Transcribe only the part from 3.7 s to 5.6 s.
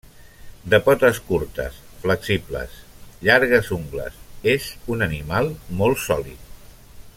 ungles, és un animal